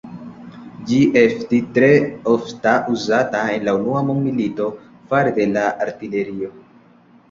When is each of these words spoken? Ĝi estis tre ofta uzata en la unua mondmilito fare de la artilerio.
Ĝi 0.91 0.97
estis 1.21 1.67
tre 1.75 1.91
ofta 2.33 2.75
uzata 2.95 3.45
en 3.53 3.69
la 3.71 3.79
unua 3.83 4.05
mondmilito 4.11 4.75
fare 5.15 5.39
de 5.41 5.51
la 5.57 5.71
artilerio. 5.91 6.57